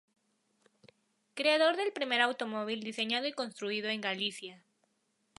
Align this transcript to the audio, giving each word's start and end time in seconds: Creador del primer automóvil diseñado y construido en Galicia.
Creador 1.35 1.77
del 1.77 1.93
primer 1.93 2.21
automóvil 2.21 2.81
diseñado 2.81 3.27
y 3.27 3.33
construido 3.33 3.87
en 3.89 4.01
Galicia. 4.01 4.63